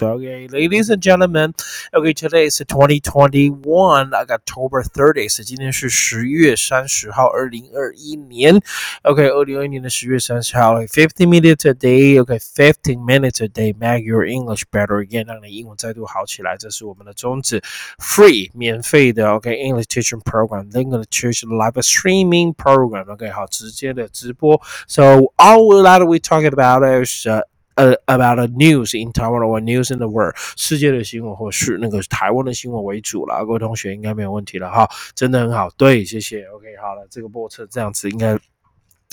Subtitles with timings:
[0.00, 1.53] Okay, ladies and gentlemen.
[1.93, 5.43] Okay, today is 2021, October 30th.
[5.43, 8.59] 今天是十月三十号，二零二一年。
[9.03, 10.79] OK，二零二一年的十月三十号。
[10.83, 12.19] Fifteen minutes a day.
[12.19, 13.75] Okay, fifteen minutes a day.
[13.77, 16.55] Make your English better again，让你英文再度好起来。
[16.57, 17.61] 这是我们的宗旨。
[17.99, 19.29] Free，免费的。
[19.33, 20.71] OK, English teaching program.
[20.71, 23.11] English teaching live streaming program.
[23.11, 24.59] OK，好，直接的直播。
[24.87, 27.43] So all that we talking about is uh,
[27.75, 33.45] 呃 about the news in Taiwan or news in the world，世界的新闻或是那个台湾的新闻为主了。
[33.45, 36.43] 各位同学应该没有问题了哈，真的很好，对，谢谢。
[36.45, 38.37] OK，好了，这个播测这样子应该。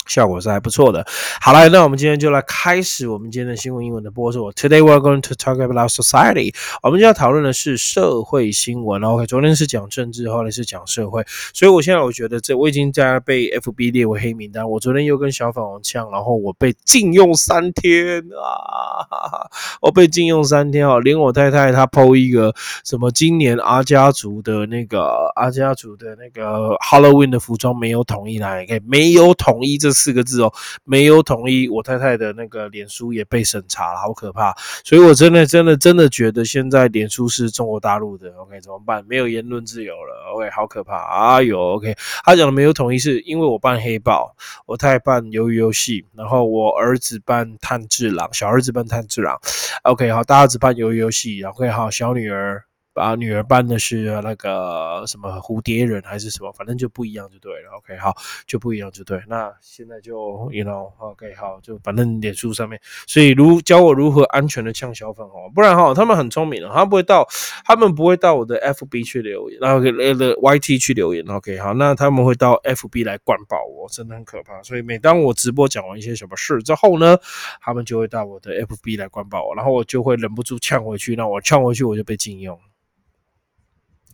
[0.08, 1.06] 效果是还不错的。
[1.40, 4.50] 好了，那我们今天就来开始我们今天的新闻英文的播出。
[4.52, 6.54] Today we're going to talk about society。
[6.82, 9.04] 我们今天要讨论的是社会新闻。
[9.04, 11.22] OK，昨天是讲政治，后来是讲社会。
[11.52, 14.68] 所以我现在我觉得这我已经在被 FB 列为黑名单。
[14.68, 19.50] 我昨天又跟小粉红呛，然后我被禁用三天啊！
[19.82, 29.97] 我被禁用三天哦，连我太太她 PO 一个什么今年阿家族的那个阿家族的那个 Halloween 的服装没有统一来，OK，，没有统一这。
[29.98, 30.52] 四个字哦，
[30.84, 34.54] 没有统一，我太太的那个脸书也被审查了，好可怕！
[34.84, 39.04] 所以我真的真的真的觉得现在脸书是中国大陆的，OK 怎么办？
[39.08, 40.94] 没有言论自由了，OK 好可怕！
[40.94, 44.34] 啊有 OK，他讲的没有统一是因为我扮黑豹，
[44.66, 49.36] 我太扮鱿鱼游戏，然后我儿子扮炭治郎，小儿子扮炭治郎
[49.82, 52.67] ，OK 好，大儿子扮鱿鱼游戏，OK 好，小女儿。
[52.98, 57.70] 把女儿扮的是那个什么蝴蝶人还是什么，反正就不一样就对了。
[57.78, 58.12] OK，好，
[58.44, 59.22] 就不一样就对。
[59.28, 67.24] 那现在就，you know，OK，好，就反正脸书上面，所以如教我如何安全的呛小粉红，不然哈，他们很聪明的，他们不会到，
[67.64, 71.24] 他们不会到我的 FB 去留言，然后给那个 YT 去留言。
[71.28, 74.60] OK，好，那他们会到 FB 来灌爆我，真的很可怕。
[74.64, 77.16] 所以每当我直播讲完一些什么事之后呢，
[77.60, 82.58] 他们就会到我的 FB 来灌爆我，然后我就会忍不住呛回去，那我呛回去我就被禁用。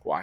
[0.04, 0.22] Why?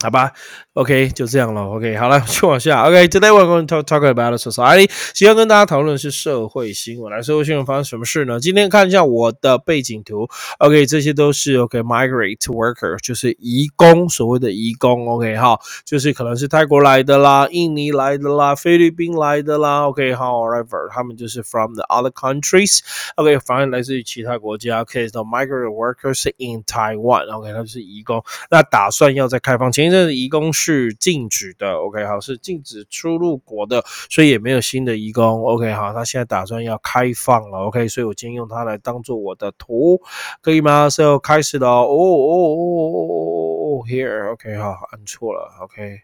[0.00, 0.30] 好吧
[0.74, 1.60] ，OK，就这样了。
[1.62, 2.84] OK，好了，去往下。
[2.84, 4.88] OK，Today we're going to talk about society。
[5.12, 7.12] 今天跟大家讨论的是社会新闻。
[7.12, 8.38] 来，社会新闻发生什么事呢？
[8.38, 10.28] 今天看一下我的背景图。
[10.60, 15.08] OK，这些都是 OK，migrate worker，就是移工，所谓的移工。
[15.08, 19.88] OK，哈，就是可能是泰国来的啦，印尼来的啦，菲律宾来的啦。
[19.88, 22.78] OK，好，whatever，他们就是 from the other countries。
[23.16, 24.82] OK，反正来自于其他国家。
[24.82, 27.28] OK，the migrant workers in Taiwan。
[27.36, 29.87] OK，他就是移工，那打算要在开放前。
[29.90, 40.00] 这移工是禁止的，OK，好，是禁止出入国的，所以也没有新的移工，OK，好，他现在打算要开放了，OK，所以我今天用它来当做我的图，
[40.40, 46.00] 可以吗？So 开始了，哦哦哦哦哦，Here，OK，好，按错了，OK，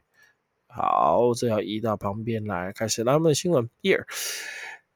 [0.69, 4.05] 好，这要移到旁边来，开始咱们的新闻，Here。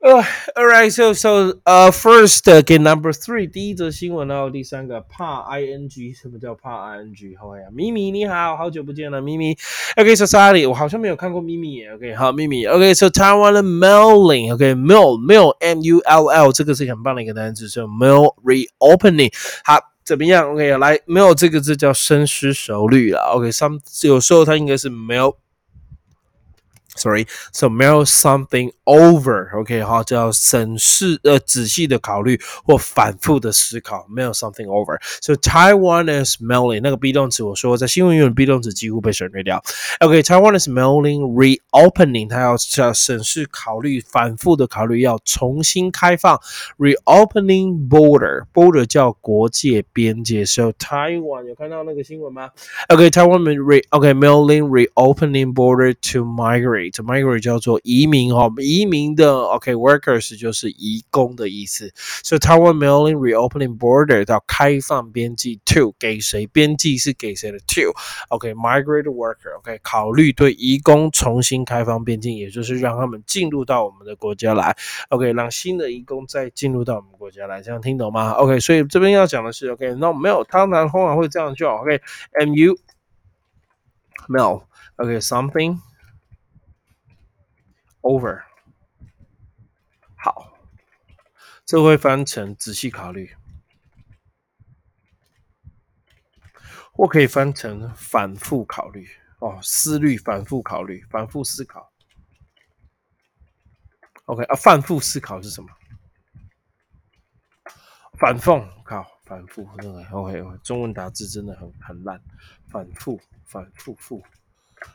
[0.06, 0.22] Uh,
[0.58, 7.40] all right, so so uh first 给 number three 第一则新闻呢，第三个怕 ing 什么叫怕 ing？
[7.40, 9.56] 好呀，咪咪你好，好久不见了，咪咪。
[9.96, 11.94] OK，so sorry，我好像没有看过咪咪耶。
[11.94, 12.66] OK，好，咪咪。
[12.66, 19.32] OK，so Taiwan 的 mailing，OK，mail mail m u l l 这个是很棒的一个单词，是 mail reopening。
[19.64, 20.52] 好，怎么样？
[20.52, 23.22] OK，来，mail 这个字叫深思熟虑了。
[23.36, 25.36] OK，some 有时候它应该是 mail。
[26.98, 29.50] Sorry, so mail something over.
[29.60, 34.06] OK，好，叫审视呃仔细的考虑或反复的思考。
[34.08, 35.00] Mail something over.
[35.20, 39.64] So Taiwan is mailing 那个 be 动词，我说在新闻用的 be 动词几乎被省略掉。
[40.02, 46.40] OK，Taiwan is mailing reopening，它要要审视考虑反复的考虑要重新开放。
[46.78, 50.46] Reopening border border 叫国界边界。
[50.46, 52.52] So Taiwan 有看到那个新闻吗？
[52.90, 56.84] OK，Taiwan re OK mailing reopening border to migrate。
[56.91, 61.93] To migrate 叫做移民哈，移民的 OK workers 就是移工的意思。
[62.23, 66.47] 所以 Taiwan mailing reopening border 到开放边际 to 给谁？
[66.47, 67.93] 边际是给谁的 to
[68.29, 74.77] OK migrate worker OK 考虑对移工重新开放边境，也就是让他们进入到我们的国家来
[75.11, 82.01] OK 让新的移工再进入到我们国家来，这样听懂吗？OK 所以这边要讲的是 OK 那没有，当然通常会这样叫 OK
[82.41, 82.77] M U
[84.29, 84.63] mail
[84.97, 85.79] OK something。
[88.03, 88.43] Over，
[90.17, 90.57] 好，
[91.65, 93.37] 这会翻成仔细考虑，
[96.93, 99.09] 或可以翻成反复考虑
[99.41, 101.93] 哦，思虑、反复考虑、反复思考。
[104.27, 105.69] OK 啊，反复思考是什么？
[108.19, 112.21] 反讽，靠，反复那个 OK，中文打字真的很很烂，
[112.69, 114.25] 反复、反复复。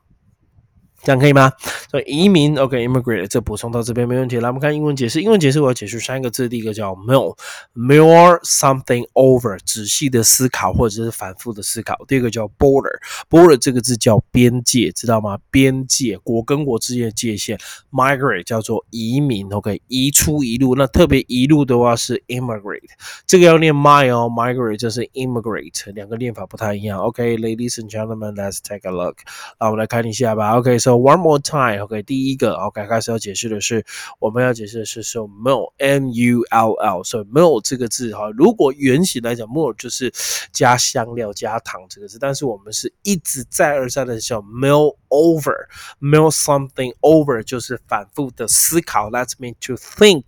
[1.03, 1.51] 这样可以吗？
[1.91, 4.39] 所以移民，OK，immigrate，这补充到这边没问题。
[4.39, 5.23] 来，我们看英文解释。
[5.23, 11.97] 英文解释我要解释三个字，第一个叫 mill，mill something over，仔细的思考或者是反复的思考。
[12.07, 15.39] 第二个叫 border，border 这个字叫边界，知道吗？
[15.51, 17.59] 边界，国跟国之间的界限。
[17.91, 20.75] migrate 叫做移民，OK，移出一路。
[20.75, 22.91] 那特别一路的话是 immigrate，
[23.27, 27.01] 这个要念 mile，migrate 这是 immigrate，两个念法不太一样。
[27.01, 29.17] OK，ladies and gentlemen，let's take a look。
[29.59, 30.57] 那我们来看一下吧。
[30.59, 33.85] OK，so So one more time, OK，第一个，OK，开始要解释的是，
[34.19, 40.13] 我们要解释的是说，mull，M U L L，所以 mull 这个字哈，如果原型来讲，mull 就是
[40.51, 50.25] 加香料、加糖这个字，但是我们是一直再而三的叫 mull over，mull something over 就是反复的思考，That's mean to think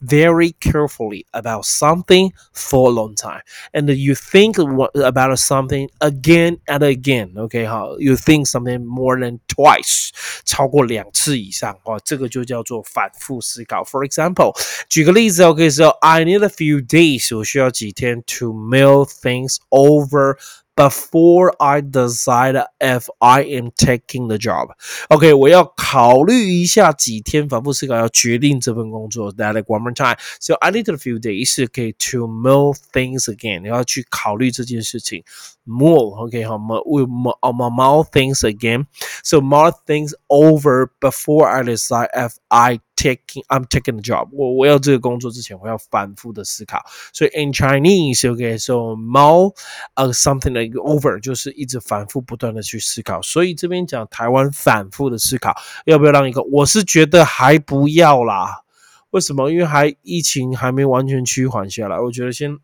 [0.00, 3.40] very carefully about something for a long time,
[3.72, 10.10] and you think about something again and again, OK，好，you think something more than twice。
[10.44, 13.82] 超过两次以上哦，这个就叫做反复思考。
[13.84, 14.54] For example，
[14.88, 20.36] 举个例子，OK，说 I need a few days，我需要几天 to mull things over。
[20.80, 24.72] before I decide if I am taking the job.
[25.08, 29.32] OK，我要考虑一下几天，反复思考，要决定这份工作。
[29.32, 30.18] That like one more time.
[30.38, 33.66] So I need a few days, OK, to mull things again.
[33.66, 35.24] 要去考虑这件事情。
[35.66, 38.86] Mull, OK，好，mull mull things again.
[39.24, 46.85] So mull things over before I decide if I taking I'm taking the job，我我要这个工作之前，我要反复的思考。
[47.11, 49.55] 所以 in Chinese，OK，so、okay, mull
[49.95, 53.21] 呃、uh, something like over 就是一直反复不断的去思考。
[53.21, 55.55] 所以这边讲台湾反复的思考，
[55.85, 56.43] 要不要让一个？
[56.43, 58.61] 我是觉得还不要啦。
[59.09, 59.49] 为什么？
[59.49, 62.59] 因为还疫情还没完全趋缓下来，我觉得先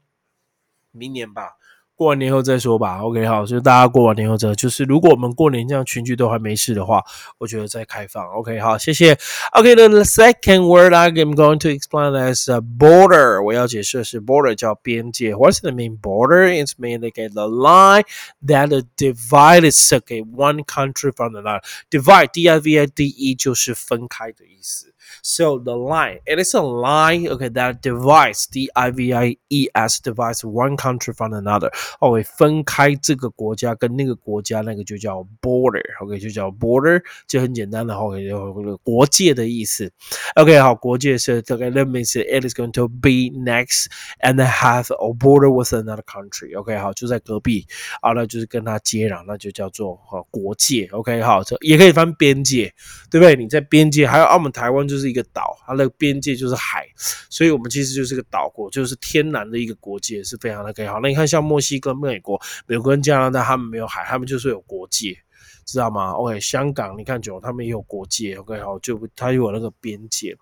[0.92, 1.56] 明年吧。
[1.97, 3.01] 过完年后再说吧。
[3.01, 7.03] OK，好，就大家过完年后再，就是如果我们过年这样群聚都还没事的话，
[7.39, 8.23] 我觉得再开放。
[8.33, 9.17] OK，好，谢谢。
[9.53, 15.33] OK，the second word I'm going to explain as a border，我要解释的是 border 叫边界。
[15.33, 16.47] What's the mean border?
[16.47, 18.03] It's mean like the line
[18.45, 21.63] that divides 给 one country from another.
[21.89, 24.93] Divide, D-I-V-I-D-E 就是分开的意思。
[25.23, 31.71] So the line, it is a line, okay, that divides, D-I-V-I-E-S, divides one country from another.
[32.00, 39.91] 哦，会分开这个国家跟那个国家，那个就叫 border，OK，就叫 border，就很简单的，OK，就国界的意思。
[40.36, 43.86] OK，好，国界是这个，that means it is going to be next
[44.22, 46.58] and have a border with another country。
[46.60, 47.67] OK，好，就在隔壁，
[48.01, 50.88] 啊，那就是跟它接壤，那就叫做哈国界。
[50.91, 52.74] OK，好，这也可以翻边界，
[53.12, 53.36] 对不对？
[53.36, 55.24] 你在边界，还有澳门、台湾就是一个。
[55.34, 56.88] 岛，它的边界就是海，
[57.29, 61.00] 所以我们其实就是个岛国，就是天然的一个国界，是非常的可以好。
[61.00, 65.17] 那你看，像墨西跟、美国、美国跟加拿大，他们没有海，他们就是有国界。
[65.65, 70.36] 知道吗？OK，香港你看久，他们也有国界，OK，好，就它有那个边界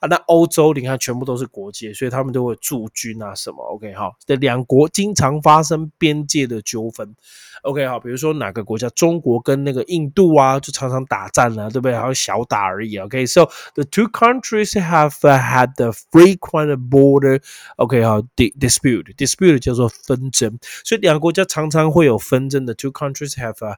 [0.00, 0.08] 啊。
[0.08, 7.14] 那欧洲你看全部都是国界，所以他们都会驻军啊什么，OK，好，这两国经常发生边界的纠纷
[7.62, 11.94] ，OK，好，比如说哪个国家，中国跟那个印度啊，就常常打战啊，对不对？
[11.94, 23.76] 还有小打而已，OK，so the two countries have had the frequent border，OK，好，dispute，dispute 叫做纷争，所以两个国家常常会有纷争的，two countries have a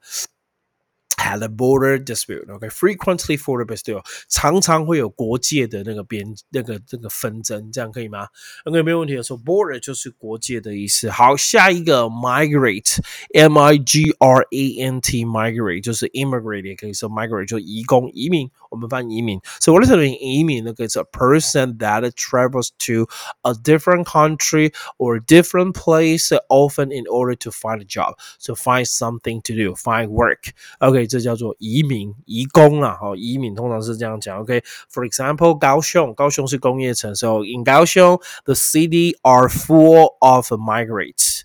[1.22, 2.50] had a border dispute.
[2.50, 8.26] OK, frequently border dispute 常常会有国界的那个边那个这个纷争，这样可以吗
[8.64, 9.22] ？OK，没有问题的。
[9.22, 11.08] 说 border 就是国界的意思。
[11.08, 19.39] 好，下一个 migrate，m i g r a n t migrate 就是 immigrate 也可以说 migrate 就移工移民，我们翻移民。
[19.59, 23.07] So what is it 移民那个 is a person that travels to
[23.41, 28.85] a different country or different place often in order to find a job, so find
[28.85, 30.51] something to do, find work.
[30.79, 32.97] OK，这叫做移民、移工啦。
[32.99, 34.39] 好，移民通常是这样讲。
[34.39, 41.41] OK，for example，高雄，高雄是工业城，so in 高雄，the city are full of migrants，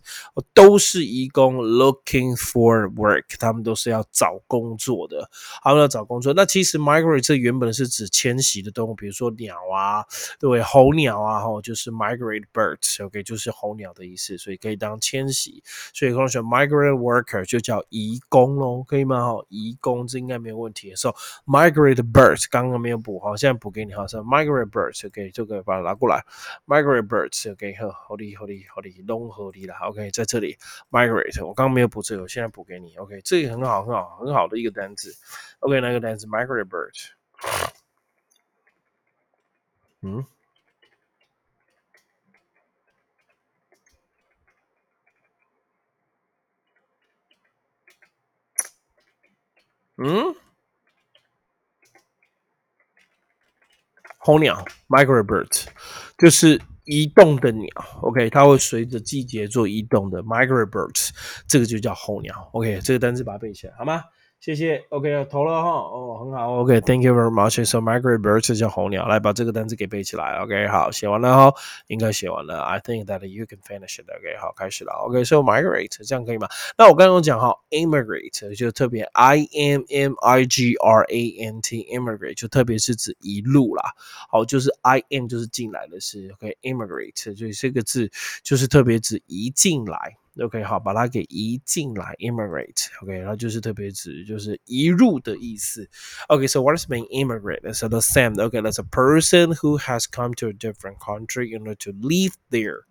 [0.53, 5.29] 都是移工，looking for work，他们都是要找工作的。
[5.63, 10.05] 他们要找工作，那其实 migrate 这原本是指迁徙的动物，比如说鸟啊，
[10.39, 15.61] 对，候鸟啊，吼，就是 migrate birds，OK，就是候鸟的意思，所以可以当迁徙。
[15.93, 19.25] 所以刚刚说 migrant worker 就叫移工喽，可以吗？
[19.25, 20.95] 吼，移工这应该没有问题。
[20.95, 21.13] So
[21.45, 26.23] migrate birds 刚刚没有补，好，现在补给你，好，是 migrate birds，OK，这个把它拿过来
[26.65, 30.57] ，migrate birds，OK，好，好的，好的，好的，拢合理了，OK，在这里
[30.89, 35.15] migrate，我刚刚没有补这个，我现在补给你，OK，这个很好，很好，很好的一个单词
[35.59, 37.09] ，OK，那个单词 migrate bird，
[40.01, 40.25] 嗯。
[49.99, 50.35] 嗯，
[54.19, 55.65] 候鸟 （migrate bird，
[56.19, 57.69] 就是移动的鸟。
[58.01, 61.09] OK，它会随着季节做移动的 migrant birds，
[61.47, 62.49] 这个就叫候鸟。
[62.53, 64.01] OK，这个单词把它背起来，好吗？
[64.39, 67.65] 谢谢，OK，投了哈，哦，很好，OK，Thank you very much。
[67.65, 71.53] So migrate birds 叫候鸟，来把这个单词给背起来，OK，好，写完了哈，
[71.87, 72.61] 应该写完了。
[72.61, 74.05] I think that you can finish it。
[74.07, 76.47] OK，好，开始了，OK，So migrate 这样可以吗？
[76.77, 83.83] 那我刚刚讲哈，immigrate 就特别 I M M I G R A N T，immigrate 就特别是指一路啦，
[84.29, 88.09] 好，就是 I M 就是进来的是，OK，immigrate 就这个字
[88.43, 90.15] 就是特别指一进来。
[90.40, 95.86] OK，好，把它给移进来，immigrate，OK，它就是特别指就是移入的意思。
[96.28, 97.70] OK，so what is mean immigrate?
[97.74, 98.42] So the same.
[98.42, 102.32] OK, that's a person who has come to a different country in order to live
[102.50, 102.84] there.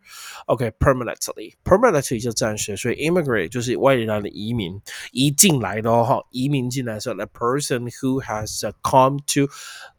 [0.46, 1.56] OK, permanently.
[1.64, 4.80] Permanently 就暂时，所以 immigrate 就是外来的移民，
[5.12, 9.52] 移进来的哈，移民进来说，a person who has come to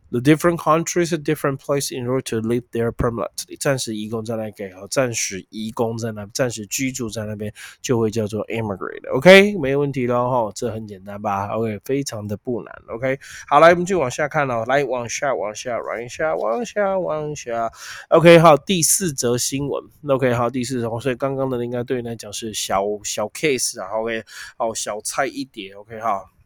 [0.09, 3.57] The different countries, a different place in order to live there permanently.
[3.59, 9.09] 暂时移工在那给和暂时移工在那暂时居住在那边就会叫做 immigrate.
[9.13, 12.73] OK，没问题了哈，这很简单吧？OK，非常的不难。
[12.87, 17.69] OK，好，来我们就往下看了，来往下往下往下往下往下。
[18.07, 19.83] OK，好，第四则新闻。
[20.07, 23.89] OK，好，第四则，所以刚刚的应该对你来讲是小小 case 啊。
[23.99, 24.23] OK，
[24.55, 25.73] 好，小菜一碟。
[25.73, 26.36] OK，好。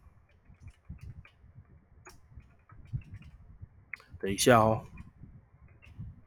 [4.22, 4.84] 等一下哦，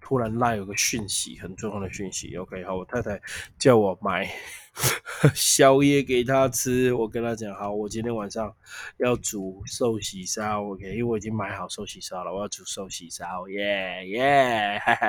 [0.01, 2.37] 突然拉有个讯息，很重要的讯息。
[2.37, 3.21] OK，好，我太太
[3.57, 4.29] 叫我买
[5.33, 8.53] 宵夜给她吃，我跟她讲，好，我今天晚上
[8.97, 10.65] 要煮寿喜烧。
[10.65, 15.09] OK，因为我已经买好寿喜烧了，我要煮寿喜烧，耶耶，哈哈，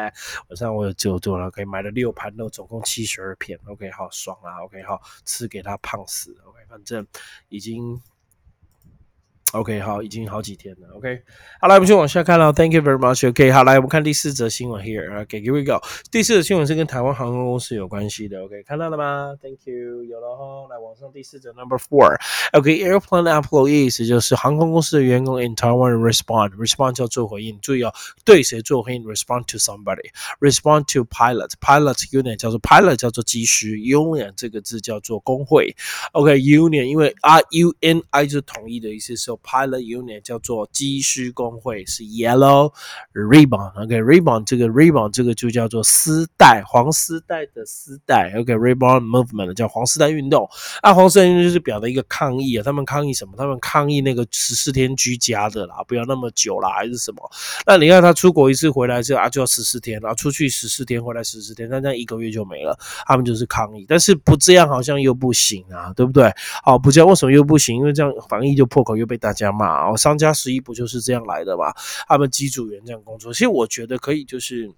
[0.49, 3.59] 晚上我有就做了，可以买了六盘肉，总共七十二片。
[3.65, 6.37] OK，好爽啊！OK，好吃给她胖死。
[6.45, 7.07] OK，反正
[7.49, 7.99] 已经。
[9.52, 10.86] OK，好，已经好几天了。
[10.94, 11.22] OK，
[11.60, 12.52] 好，来我们就往下看了。
[12.52, 15.84] Thank you very much。OK，好，来我们看第四则新闻 here。OK，here we go。
[16.08, 18.44] 第四则新闻是跟台湾航空公司有关系的。
[18.44, 19.34] OK，看到了吗？
[19.42, 20.68] Thank you，有了哈。
[20.72, 27.92] 来，往上第四则 Number Four。OK，airplane employees 就是航空公司的员工 in Taiwan respond。respond 叫做回应，注意哦，
[28.24, 29.02] 对谁做回应？
[29.02, 35.74] Respond to somebody。Respond to pilot。pilot union 叫做 pilot 叫做机师，union 这个字叫做工会。
[36.12, 42.73] OK，union 因为 R U N I 就是统一的意思，所以 Pilot Unit 叫做机师工会是 Yellow
[43.13, 50.49] Ribbon，OK，Ribbon 这个 Ribbon 这个就叫做丝带，黄丝带的丝带，OK，Ribbon Movement 叫黄丝带运动。
[50.81, 53.33] 啊，黄丝带运动就是表的一个抗议啊，他们抗议什么？
[53.37, 57.29] 他们抗议那个十四天居家的啦，不要那么久啦，还是什么？
[57.65, 62.77] 那你看他出国一次回来之后啊，就要十四天，然后出去十四天，回来十四天，那这样一个月就没了。
[63.05, 66.31] 他们就是抗议，但是不这样好像又不行啊，对不对？
[66.63, 67.77] 好，不这样为什么又不行？
[67.77, 71.73] 因为这样防疫就破口，又被大家骂哦，商家十一不就是这样来的嘛？
[72.07, 74.71] 他们机组员这样工作，其实我觉得可以，就是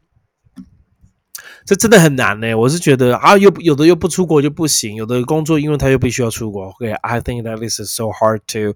[1.68, 2.56] 这真的很难呢。
[2.56, 6.68] 我是觉得啊，又有的又不出国就不行，有的工作因为他又必须要出国。
[6.68, 8.72] OK，I think that this is so hard to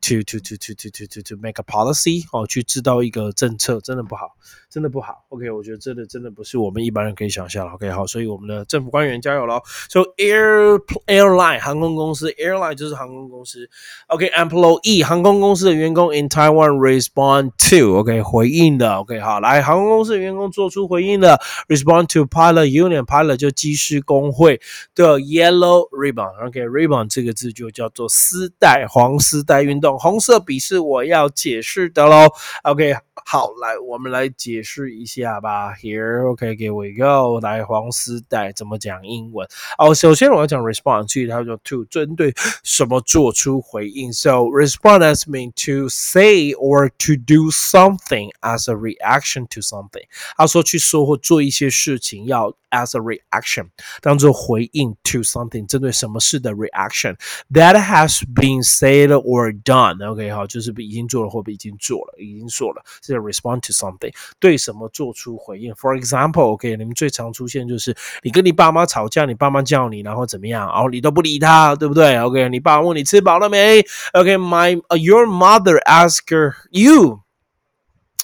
[0.00, 4.32] to to to to to to to make a policy 哦，去知道一个政策真的不好，
[4.68, 5.24] 真的不好。
[5.28, 7.74] OK，我觉得真的真的不是我们一般人可以想象了。
[7.74, 9.62] OK，好，所以我们的政府官员加油喽。
[9.88, 13.70] So air airline 航空公司，airline 就是航空公司。
[14.08, 18.96] OK，employee 航空公司的员工 in Taiwan respond to OK 回应的。
[18.96, 21.40] OK，好，来航空公司的员工做出回应的。
[21.68, 24.58] respond to pilot union pilot 就机师工会
[24.94, 32.28] 的 yellow ribbon OK ribbon 这个字就叫做丝带黄丝带运动红色笔是我要解释的喽
[32.62, 39.46] OK 好来我们来解释一下吧 Here OK here we go 来黄丝带怎么讲英文
[39.78, 48.70] 哦首先我要讲 respond 去它叫 to 针对什么做出回应 So respond as mean to say or to do something as
[48.70, 50.04] a reaction to something
[50.36, 53.67] 他说去说或做一些事情要 as a reaction，
[54.01, 57.15] 当做回应 to something，针对什么事的 reaction
[57.51, 65.73] that has been said or done。OK，好，就是已经做了或已经做了，已经做了，是 respond to something，对什么做出回应。
[65.75, 72.17] For example，OK，你们最常出现就是你跟你爸妈吵架，你爸妈叫你，然后怎么样，然后你都不理他，对不对？
[72.19, 73.85] OK，你爸问你吃饱了没？
[74.13, 76.23] OK，my your mother ask
[76.71, 77.21] you。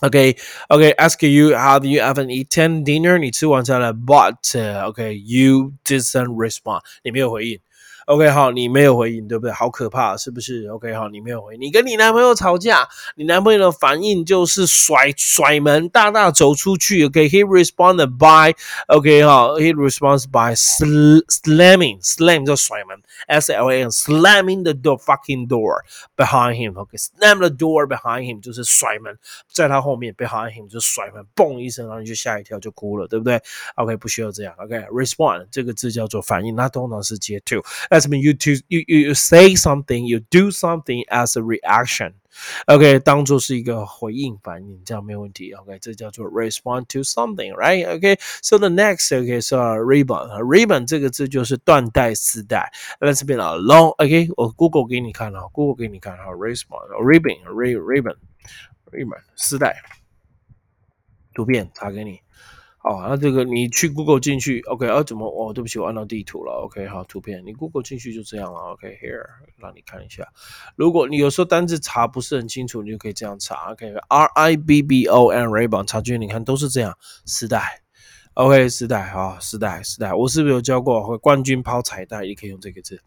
[0.02, 0.36] Okay,
[0.70, 3.18] okay, ask you, have you haven't eaten dinner?
[3.18, 6.82] 你吃晚餐了，but okay, you didn't respond.
[7.04, 7.60] 你没有回应。
[8.09, 9.53] OK，好，你没有回应，对不对？
[9.53, 17.05] 好可怕，是不是？OK，好，你没有回应，你跟你男朋友吵架，你男朋友的反应就是甩甩门，大大走出去。
[17.05, 25.83] OK，he responded by OK，哈，he responds by slamming，slam 叫甩门，S L A M，slamming the door fucking door
[26.17, 26.81] behind him。
[26.81, 29.19] OK，slam the door behind him 就是甩门，
[29.53, 33.39] 在他后面 behind him 就甩门，嘣一声，然后你就吓一跳，就哭了，对不对
[33.75, 34.55] ？OK，不需要这样。
[34.57, 37.63] OK，respond 这个字叫做反应，那通常是接 to。
[37.98, 42.14] That's mean you to you you say something, you do something as a reaction.
[42.66, 45.54] OK，当做是一个回应反应，这样没有问题。
[45.54, 47.88] OK，这叫做 respond to something, right?
[47.88, 50.28] OK, so the next OK 是 ribbon.
[50.42, 52.72] Ribbon 这个字就是缎带、丝带。
[53.00, 53.90] Let's be a long.
[53.98, 58.16] OK，我 Google 给你看了，Google 给你看哈，respond ribbon ribbon
[58.92, 59.84] ribbon 丝带，
[61.36, 62.20] 图片查给你。
[62.89, 65.29] 哦，那这个你去 Google 进去，OK，啊，怎么？
[65.29, 69.27] 哦，对不起，我按到地图了，OK，好，图片，你 Google 进去就这样了，OK，Here，
[69.59, 70.27] 让你看一下。
[70.75, 77.83] 如果你有时候单字查不是很清楚，你就可以这样查，OK，R I B B O N ribbon，查进去你看都是这样，丝带
[78.33, 81.19] ，OK，丝带，好，丝带，丝带，我是不是有教过？
[81.19, 83.03] 冠军抛彩带也可以用这个字。